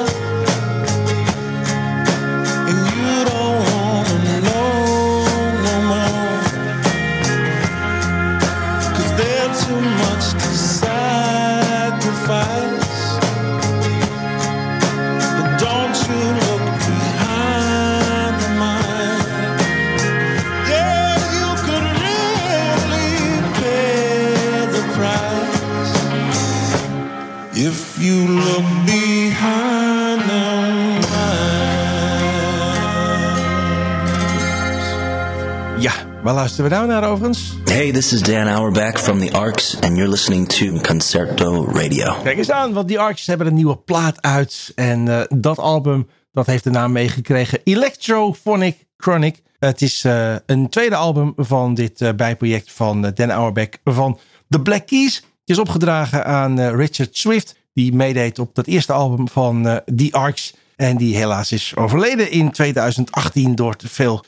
waar 36.30 36.38
luisteren 36.38 36.70
we 36.70 36.76
nou 36.76 36.88
naar 36.88 37.10
overigens? 37.10 37.54
Hey, 37.64 37.92
this 37.92 38.12
is 38.12 38.22
Dan 38.22 38.48
Auerbach 38.48 39.00
from 39.00 39.18
the 39.18 39.32
Arcs, 39.32 39.80
and 39.80 39.96
you're 39.96 40.10
listening 40.10 40.48
to 40.48 40.80
Concerto 40.80 41.64
Radio. 41.64 42.14
Kijk 42.22 42.38
eens 42.38 42.50
aan, 42.50 42.72
want 42.72 42.88
die 42.88 42.98
Arcs 42.98 43.26
hebben 43.26 43.46
een 43.46 43.54
nieuwe 43.54 43.76
plaat 43.76 44.22
uit. 44.22 44.72
En 44.74 45.08
eh, 45.08 45.20
dat 45.28 45.58
album, 45.58 46.08
dat 46.32 46.46
heeft 46.46 46.64
de 46.64 46.70
naam 46.70 46.92
meegekregen. 46.92 47.60
Electrophonic 47.64 48.86
Chronic. 48.96 49.42
Het 49.58 49.82
is 49.82 50.04
eh, 50.04 50.34
een 50.46 50.68
tweede 50.68 50.96
album 50.96 51.32
van 51.36 51.74
dit 51.74 52.00
eh, 52.00 52.12
bijproject 52.12 52.72
van 52.72 53.12
Dan 53.14 53.30
Auerbach 53.30 53.68
van 53.84 54.18
The 54.48 54.60
Black 54.60 54.86
Keys. 54.86 55.14
Het 55.14 55.24
is 55.44 55.58
opgedragen 55.58 56.24
aan 56.24 56.60
Richard 56.60 57.16
Swift. 57.16 57.56
Die 57.72 57.94
meedeed 57.94 58.38
op 58.38 58.54
dat 58.54 58.66
eerste 58.66 58.92
album 58.92 59.28
van 59.28 59.82
The 59.96 60.08
Arcs. 60.10 60.54
En 60.76 60.96
die 60.96 61.16
helaas 61.16 61.52
is 61.52 61.72
overleden 61.76 62.30
in 62.30 62.50
2018 62.50 63.54
door 63.54 63.76
te 63.76 63.88
veel 63.88 64.24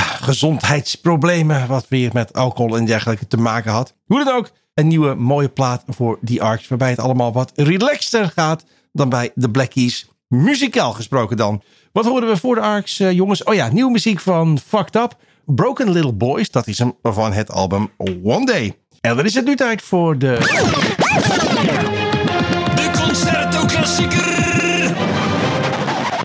gezondheidsproblemen. 0.00 1.66
Wat 1.66 1.86
weer 1.88 2.10
met 2.12 2.32
alcohol 2.32 2.76
en 2.76 2.84
dergelijke 2.84 3.26
te 3.26 3.36
maken 3.36 3.72
had. 3.72 3.94
Hoe 4.06 4.24
dan 4.24 4.34
ook, 4.34 4.50
een 4.74 4.86
nieuwe 4.86 5.14
mooie 5.14 5.48
plaat 5.48 5.84
voor 5.88 6.18
The 6.24 6.42
Arcs. 6.42 6.68
Waarbij 6.68 6.90
het 6.90 7.00
allemaal 7.00 7.32
wat 7.32 7.52
relaxter 7.54 8.30
gaat 8.34 8.64
dan 8.92 9.08
bij 9.08 9.30
The 9.34 9.48
Black 9.48 9.70
Keys. 9.70 10.08
Muzikaal 10.28 10.92
gesproken 10.92 11.36
dan. 11.36 11.62
Wat 11.92 12.04
hoorden 12.04 12.28
we 12.28 12.36
voor 12.36 12.54
de 12.54 12.60
Arcs, 12.60 13.00
eh, 13.00 13.12
jongens? 13.12 13.44
Oh 13.44 13.54
ja, 13.54 13.68
nieuwe 13.72 13.90
muziek 13.90 14.20
van 14.20 14.58
Fucked 14.66 14.96
Up. 14.96 15.16
Broken 15.46 15.90
Little 15.90 16.12
Boys, 16.12 16.50
dat 16.50 16.66
is 16.66 16.78
hem 16.78 16.92
van 17.02 17.32
het 17.32 17.50
album 17.50 17.90
One 18.22 18.46
Day. 18.46 18.76
En 19.00 19.16
dan 19.16 19.24
is 19.24 19.34
het 19.34 19.44
nu 19.44 19.56
tijd 19.56 19.82
voor 19.82 20.18
de... 20.18 20.36
De 22.74 22.90
Concerto 22.92 23.64
Klassieker. 23.66 24.71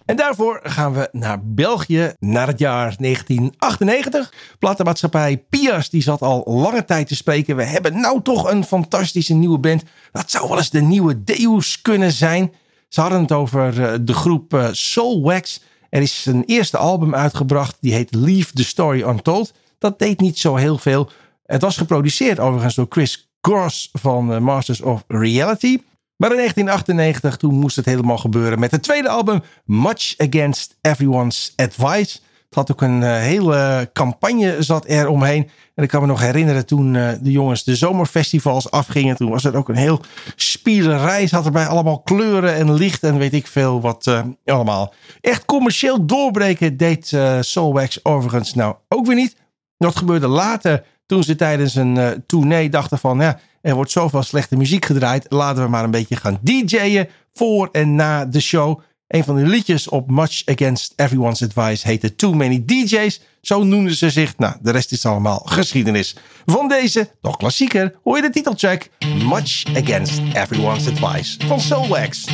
En 0.08 0.16
daarvoor 0.16 0.60
gaan 0.64 0.94
we 0.94 1.10
naar 1.12 1.40
België, 1.44 2.14
naar 2.20 2.48
het 2.48 2.60
jaar 2.60 2.96
1998. 2.98 4.34
Platenmaatschappij 4.60 5.38
Pias, 5.50 5.90
die 5.90 6.02
zat 6.02 6.22
al 6.22 6.44
lange 6.46 6.86
tijd 6.86 7.08
te 7.08 7.16
spreken. 7.16 7.56
We 7.56 7.64
hebben 7.64 8.00
nou 8.00 8.22
toch 8.22 8.52
een 8.52 8.64
fantastische 8.64 9.34
nieuwe 9.34 9.58
band. 9.58 9.84
Dat 10.12 10.32
zou 10.32 10.48
wel 10.48 10.58
eens 10.58 10.70
de 10.70 10.82
nieuwe 10.82 11.24
Deus 11.24 11.82
kunnen 11.82 12.12
zijn. 12.12 12.54
Ze 12.88 13.02
hadden 13.02 13.22
het 13.22 13.32
over 13.32 13.84
eh, 13.84 13.94
de 14.02 14.14
groep 14.14 14.54
eh, 14.54 14.68
Soul 14.72 15.22
Wax. 15.22 15.62
Er 15.90 16.02
is 16.02 16.26
een 16.26 16.44
eerste 16.46 16.78
album 16.78 17.16
uitgebracht, 17.16 17.78
die 17.82 17.94
heet 17.94 18.16
Leave 18.16 18.54
the 18.54 18.64
Story 18.64 19.02
Untold. 19.02 19.54
Dat 19.80 20.00
deed 20.00 20.20
niet 20.20 20.40
zo 20.40 20.56
heel 20.56 20.78
veel. 20.78 21.10
Het 21.46 21.62
was 21.62 21.78
geproduceerd 21.78 22.40
overigens 22.40 22.76
door 22.76 22.86
Chris 22.90 23.30
Cross 23.42 23.90
van 23.94 24.34
eh, 24.34 24.40
Masters 24.40 24.82
of 24.82 25.04
Reality. 25.08 25.78
Maar 26.18 26.30
in 26.30 26.38
1998 26.38 27.38
toen 27.38 27.54
moest 27.54 27.76
het 27.76 27.86
helemaal 27.86 28.18
gebeuren 28.18 28.60
met 28.60 28.72
het 28.72 28.84
tweede 28.84 29.10
album 29.10 29.42
Much 29.66 30.14
Against 30.18 30.78
Everyone's 30.82 31.54
Advice. 31.56 32.20
Het 32.46 32.56
had 32.56 32.72
ook 32.72 32.82
een 32.82 33.04
eh, 33.04 33.16
hele 33.16 33.90
campagne 33.94 34.56
zat 34.60 34.90
er 34.90 35.08
omheen. 35.08 35.50
En 35.76 35.84
ik 35.84 35.90
kan 35.90 36.02
me 36.02 36.08
nog 36.08 36.20
herinneren 36.22 36.66
toen 36.66 36.96
eh, 36.96 37.10
de 37.22 37.32
jongens 37.32 37.64
de 37.64 37.76
zomerfestivals 37.76 38.72
afgingen. 38.72 39.16
Toen 39.16 39.30
was 39.30 39.44
het 39.44 39.56
ook 39.56 39.70
een 39.70 39.76
heel 39.76 40.02
spielerij. 40.36 41.28
Zat 41.28 41.46
erbij 41.46 41.68
allemaal 41.68 42.00
kleuren 42.00 42.56
en 42.56 42.74
licht 42.74 43.04
en 43.04 43.18
weet 43.18 43.34
ik 43.34 43.48
veel 43.48 43.82
wat 43.82 44.08
eh, 44.08 44.22
allemaal. 44.46 44.94
Echt 45.22 45.46
commercieel 45.46 46.06
doorbreken 46.06 46.78
deed 46.78 47.14
eh 47.14 47.38
Soulwax 47.42 48.06
overigens 48.06 48.54
nou 48.54 48.76
ook 48.88 49.06
weer 49.06 49.16
niet. 49.16 49.36
Dat 49.78 49.96
gebeurde 49.96 50.28
later 50.28 50.84
toen 51.06 51.24
ze 51.24 51.36
tijdens 51.36 51.76
een 51.76 51.98
eh 51.98 52.12
tournee 52.26 52.70
dachten 52.70 52.98
van... 52.98 53.20
Ja, 53.20 53.40
er 53.62 53.76
wordt 53.76 53.92
zoveel 53.92 54.24
slechte 54.24 54.58
muziek 54.58 54.86
gedraaid. 54.86 55.26
Laten 55.30 55.64
we 55.64 55.70
maar 55.70 55.84
een 55.84 55.92
beetje 55.92 56.16
gaan 56.16 56.40
DJ'en 56.42 57.08
voor 57.34 57.70
en 57.72 57.96
na 57.96 58.26
de 58.26 58.40
show. 58.40 58.80
Een 59.08 59.24
van 59.24 59.36
de 59.36 59.46
liedjes 59.46 59.90
op 59.90 60.12
Much 60.12 60.46
Against 60.46 60.94
Everyone's 60.96 61.44
Advice 61.44 61.88
heette 61.88 62.16
Too 62.16 62.34
Many 62.34 62.64
DJ's. 62.66 63.22
Zo 63.42 63.64
noemden 63.64 63.96
ze 63.96 64.10
zich. 64.10 64.38
Nou, 64.38 64.56
de 64.62 64.72
rest 64.72 64.92
is 64.92 65.06
allemaal 65.06 65.42
geschiedenis. 65.46 66.16
Van 66.46 66.68
deze, 66.68 67.10
nog 67.22 67.38
klassieker, 67.38 67.96
hoor 68.04 68.16
je 68.16 68.22
de 68.22 68.30
titeltrack 68.30 68.90
Much 69.24 69.64
Against 69.76 70.20
Everyone's 70.34 70.88
Advice 70.88 71.38
van 71.48 71.60
Soulwax. 71.60 72.26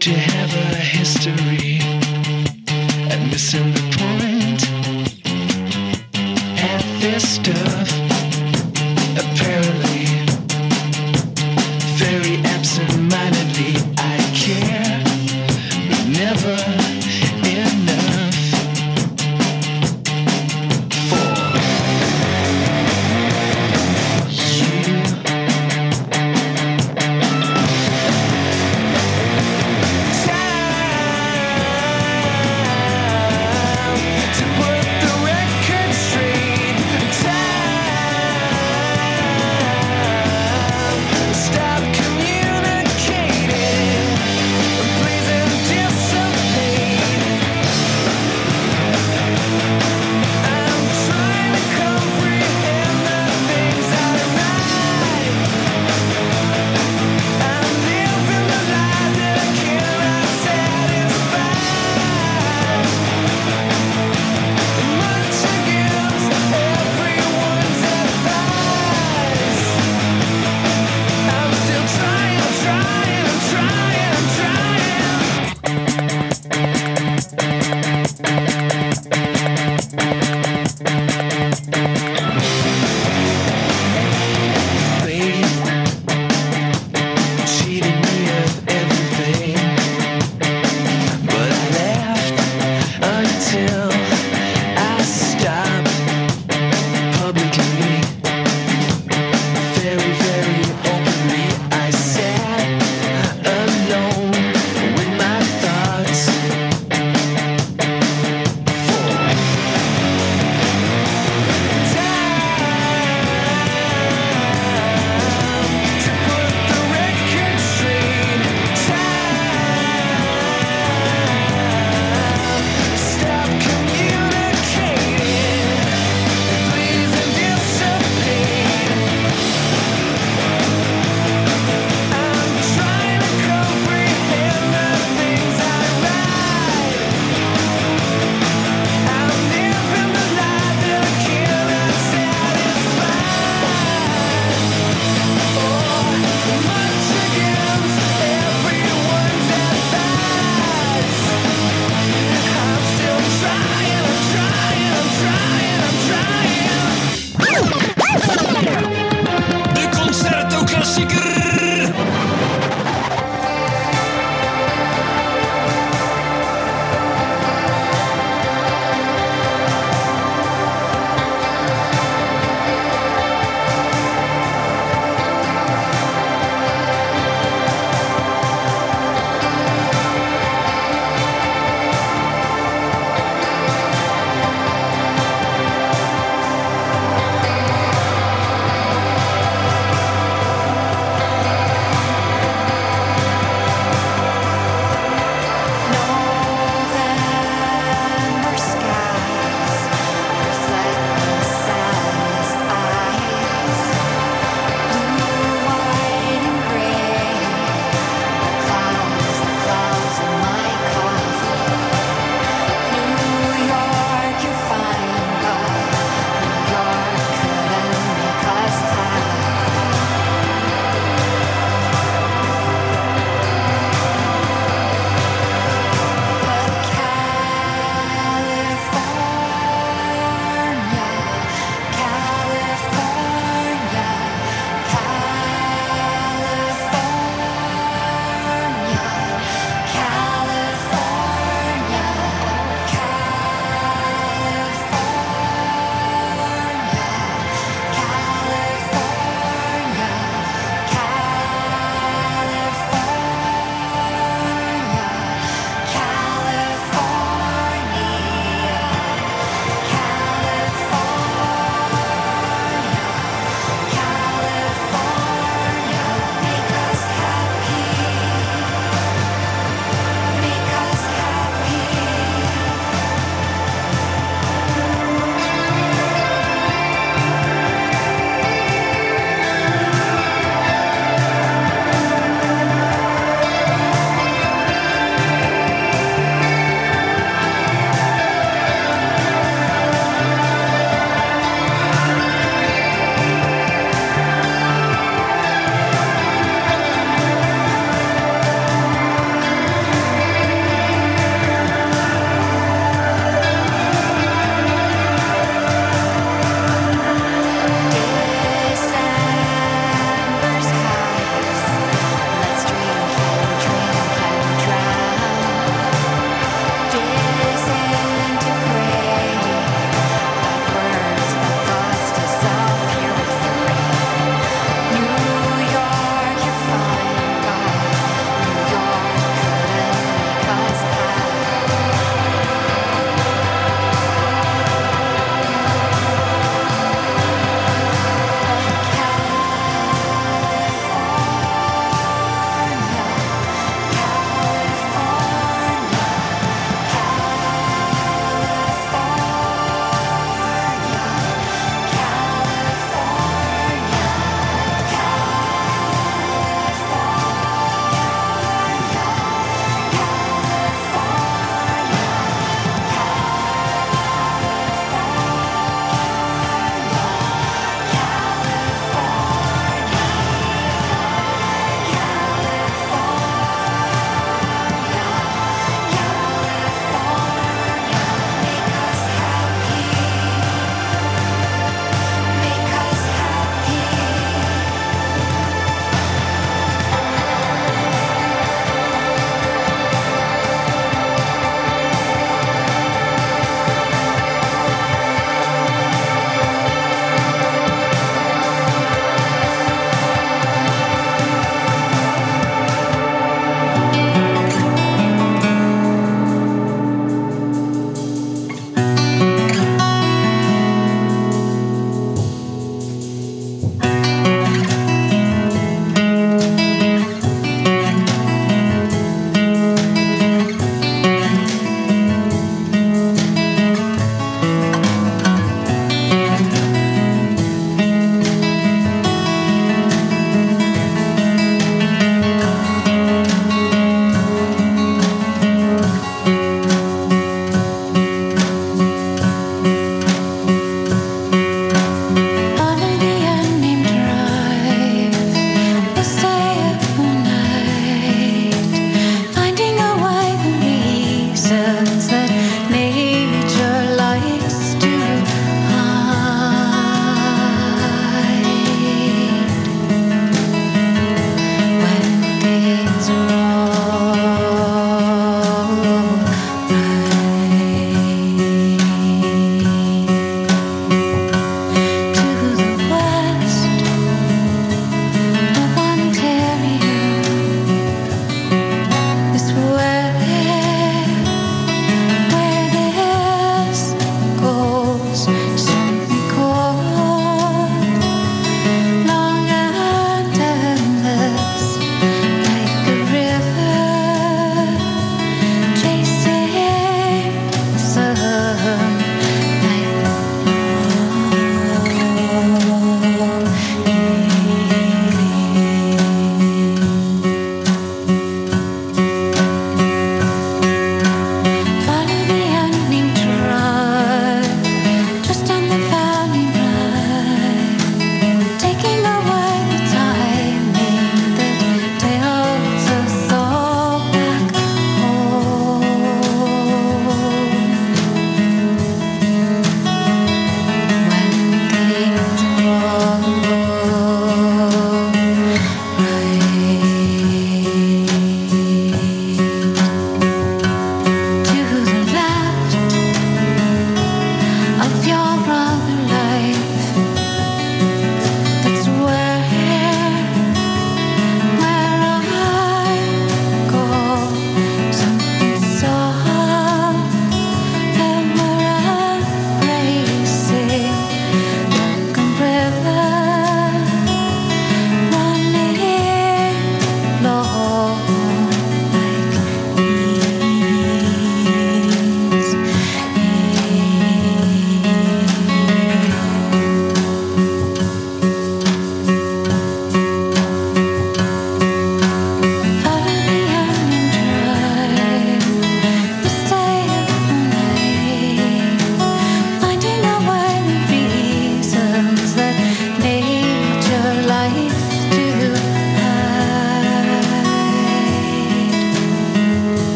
to 0.00 0.12
have 0.12 0.54
a 0.54 0.76
history 0.76 1.80
missing 3.30 3.72
the 3.72 3.96
point. 3.96 4.27
At 7.10 7.97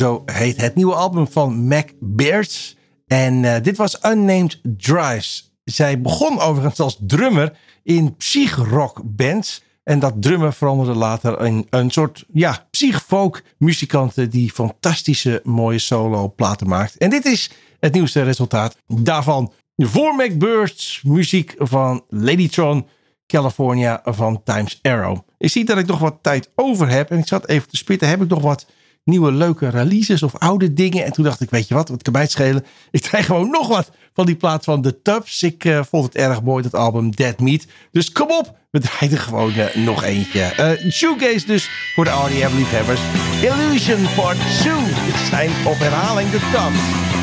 Zo 0.00 0.22
heet 0.26 0.60
het 0.60 0.74
nieuwe 0.74 0.94
album 0.94 1.28
van 1.28 1.66
Mac 1.66 1.88
Beards. 1.98 2.76
En 3.06 3.44
eh, 3.44 3.62
dit 3.62 3.76
was 3.76 3.98
Unnamed 4.04 4.60
Drives. 4.62 5.54
Zij 5.64 6.00
begon 6.00 6.40
overigens 6.40 6.80
als 6.80 6.98
drummer 7.00 7.58
in 7.82 8.16
psych-rock 8.16 9.00
bands. 9.04 9.62
En 9.84 9.98
dat 9.98 10.22
drummen 10.22 10.52
veranderde 10.52 10.94
later 10.94 11.44
in 11.44 11.66
een 11.70 11.90
soort 11.90 12.24
ja, 12.32 12.66
psych-folk 12.70 13.42
muzikanten 13.58 14.30
die 14.30 14.52
fantastische 14.52 15.40
mooie 15.44 15.78
solo 15.78 16.32
platen 16.36 16.68
maakt. 16.68 16.96
En 16.96 17.10
dit 17.10 17.24
is 17.24 17.50
het 17.80 17.92
nieuwste 17.92 18.22
resultaat 18.22 18.76
daarvan. 18.86 19.52
Voor 19.76 20.14
Mac 20.14 20.38
Beards 20.38 21.02
muziek 21.04 21.54
van 21.58 22.04
Ladytron 22.08 22.86
California 23.26 24.00
van 24.04 24.42
Times 24.44 24.78
Arrow. 24.82 25.18
Ik 25.38 25.50
zie 25.50 25.64
dat 25.64 25.78
ik 25.78 25.86
nog 25.86 25.98
wat 25.98 26.18
tijd 26.22 26.50
over 26.54 26.88
heb. 26.88 27.10
En 27.10 27.18
ik 27.18 27.28
zat 27.28 27.48
even 27.48 27.68
te 27.68 27.76
spitten. 27.76 28.08
Heb 28.08 28.22
ik 28.22 28.28
nog 28.28 28.42
wat 28.42 28.66
nieuwe 29.04 29.32
leuke 29.32 29.68
releases 29.68 30.22
of 30.22 30.36
oude 30.36 30.72
dingen? 30.72 31.04
En 31.04 31.12
toen 31.12 31.24
dacht 31.24 31.40
ik, 31.40 31.50
weet 31.50 31.68
je 31.68 31.74
wat, 31.74 31.88
wat 31.88 32.02
kan 32.02 32.12
mij 32.12 32.22
het 32.22 32.30
schelen? 32.30 32.64
Ik 32.90 33.02
krijg 33.02 33.26
gewoon 33.26 33.50
nog 33.50 33.68
wat 33.68 33.90
van 34.14 34.26
die 34.26 34.34
plaat 34.34 34.64
van 34.64 34.82
The 34.82 35.02
Tubs. 35.02 35.42
Ik 35.42 35.64
eh, 35.64 35.80
vond 35.88 36.04
het 36.04 36.14
erg 36.14 36.42
mooi, 36.42 36.62
dat 36.62 36.74
album 36.74 37.10
Dead 37.10 37.38
Meat. 37.38 37.66
Dus 37.90 38.12
kom 38.12 38.30
op, 38.30 38.56
we 38.70 38.80
draaien 38.80 39.16
er 39.16 39.22
gewoon 39.22 39.54
eh, 39.54 39.84
nog 39.84 40.02
eentje. 40.02 40.78
Shoegaze 40.90 41.46
dus 41.46 41.68
voor 41.94 42.04
de 42.04 42.10
RDM-liefhebbers. 42.10 43.00
Illusion 43.42 44.06
Part 44.16 44.38
2. 44.60 44.74
Dit 44.84 45.28
zijn 45.30 45.50
op 45.66 45.78
herhaling 45.78 46.30
The 46.30 46.38
Tubs. 46.52 47.19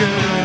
good. 0.00 0.39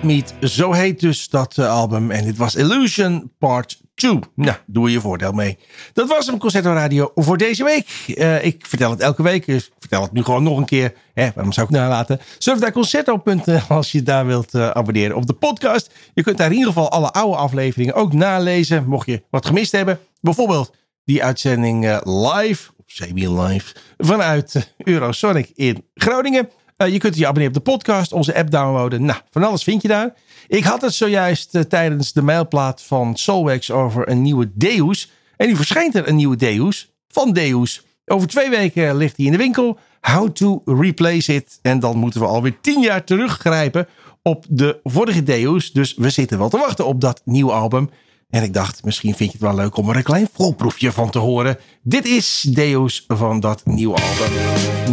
Dead 0.00 0.34
zo 0.40 0.72
heet 0.72 1.00
dus 1.00 1.28
dat 1.28 1.58
eh, 1.58 1.70
album. 1.70 2.10
En 2.10 2.24
dit 2.24 2.36
was 2.36 2.54
Illusion 2.54 3.32
Part 3.38 3.80
2. 3.94 4.18
Nou, 4.34 4.56
doe 4.66 4.90
je 4.90 5.00
voordeel 5.00 5.32
mee. 5.32 5.58
Dat 5.92 6.08
was 6.08 6.26
hem, 6.26 6.38
Concerto 6.38 6.72
Radio, 6.72 7.10
voor 7.14 7.36
deze 7.36 7.64
week. 7.64 8.14
Eh, 8.16 8.44
ik 8.44 8.66
vertel 8.66 8.90
het 8.90 9.00
elke 9.00 9.22
week, 9.22 9.46
dus 9.46 9.66
ik 9.66 9.72
vertel 9.78 10.02
het 10.02 10.12
nu 10.12 10.22
gewoon 10.22 10.42
nog 10.42 10.58
een 10.58 10.64
keer. 10.64 10.94
Hè, 11.14 11.30
waarom 11.34 11.52
zou 11.52 11.66
ik 11.66 11.72
het 11.72 11.82
nalaten? 11.82 12.20
Surf 12.38 12.60
naar 12.60 12.72
Concerto.nl 12.72 13.60
als 13.68 13.92
je 13.92 14.02
daar 14.02 14.26
wilt 14.26 14.54
eh, 14.54 14.70
abonneren 14.70 15.16
op 15.16 15.26
de 15.26 15.32
podcast. 15.32 15.90
Je 16.14 16.22
kunt 16.22 16.38
daar 16.38 16.50
in 16.50 16.56
ieder 16.56 16.68
geval 16.68 16.90
alle 16.90 17.10
oude 17.10 17.36
afleveringen 17.36 17.94
ook 17.94 18.12
nalezen. 18.12 18.86
Mocht 18.86 19.06
je 19.06 19.22
wat 19.30 19.46
gemist 19.46 19.72
hebben. 19.72 19.98
Bijvoorbeeld 20.20 20.74
die 21.04 21.24
uitzending 21.24 21.84
live, 22.04 22.70
of 22.76 22.84
semi-live, 22.86 23.74
vanuit 23.98 24.74
Eurosonic 24.78 25.50
in 25.54 25.86
Groningen. 25.94 26.48
Eh, 26.76 26.92
je 26.92 26.98
kunt 26.98 27.16
je 27.16 27.26
abonneren 27.26 27.56
op 27.56 27.64
de 27.64 27.70
podcast, 27.70 28.12
onze 28.12 28.34
app 28.34 28.50
downloaden. 28.50 29.04
Nou, 29.04 29.20
van 29.30 29.42
alles 29.44 29.62
vind 29.62 29.82
je 29.82 29.88
daar. 29.88 30.14
Ik 30.46 30.64
had 30.64 30.80
het 30.80 30.94
zojuist 30.94 31.54
eh, 31.54 31.62
tijdens 31.62 32.12
de 32.12 32.22
mailplaat 32.22 32.82
van 32.82 33.16
Solwex 33.16 33.70
over 33.70 34.08
een 34.08 34.22
nieuwe 34.22 34.50
Deus. 34.54 35.10
En 35.36 35.48
nu 35.48 35.56
verschijnt 35.56 35.94
er 35.94 36.08
een 36.08 36.16
nieuwe 36.16 36.36
Deus 36.36 36.92
van 37.08 37.32
Deus. 37.32 37.86
Over 38.06 38.28
twee 38.28 38.50
weken 38.50 38.96
ligt 38.96 39.16
hij 39.16 39.26
in 39.26 39.32
de 39.32 39.38
winkel. 39.38 39.78
How 40.00 40.30
to 40.30 40.62
replace 40.64 41.34
it. 41.34 41.58
En 41.62 41.80
dan 41.80 41.96
moeten 41.96 42.20
we 42.20 42.26
alweer 42.26 42.60
tien 42.60 42.80
jaar 42.80 43.04
teruggrijpen 43.04 43.88
op 44.22 44.44
de 44.48 44.80
vorige 44.82 45.22
Deus. 45.22 45.72
Dus 45.72 45.94
we 45.94 46.10
zitten 46.10 46.38
wel 46.38 46.48
te 46.48 46.58
wachten 46.58 46.86
op 46.86 47.00
dat 47.00 47.22
nieuwe 47.24 47.52
album. 47.52 47.90
En 48.30 48.42
ik 48.42 48.54
dacht, 48.54 48.84
misschien 48.84 49.14
vind 49.14 49.32
je 49.32 49.38
het 49.38 49.46
wel 49.46 49.56
leuk 49.56 49.76
om 49.76 49.88
er 49.88 49.96
een 49.96 50.02
klein 50.02 50.28
voorproefje 50.32 50.92
van 50.92 51.10
te 51.10 51.18
horen. 51.18 51.58
Dit 51.82 52.06
is 52.06 52.40
Deus 52.40 53.04
van 53.08 53.40
dat 53.40 53.62
nieuwe 53.64 53.94
album. 53.94 54.32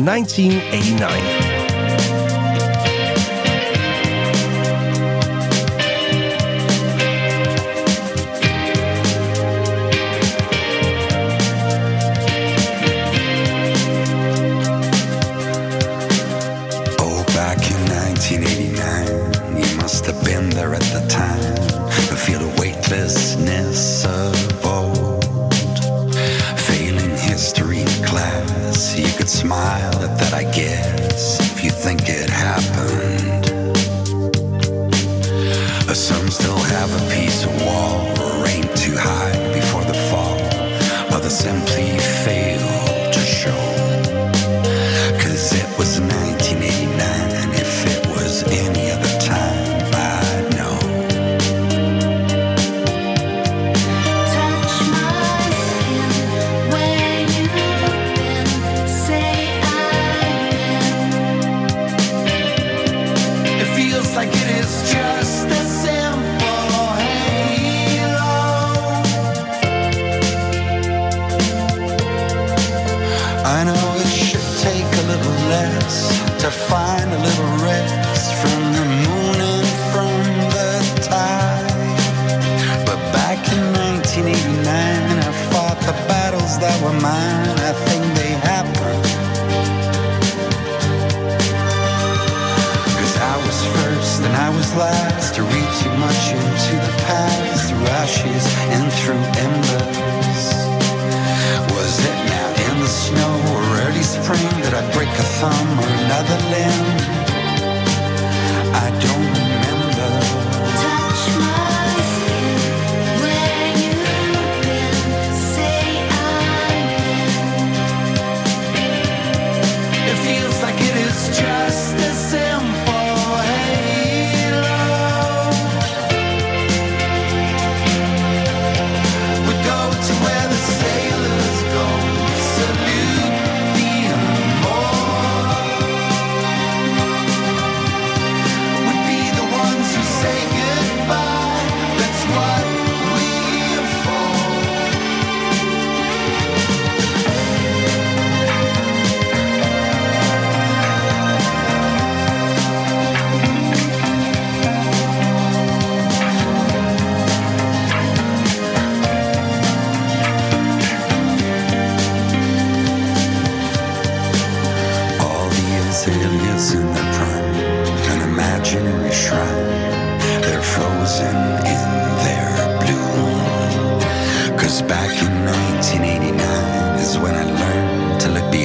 1989. 0.05 1.48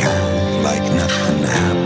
Like 0.03 0.83
nothing 0.93 1.43
happened. 1.45 1.84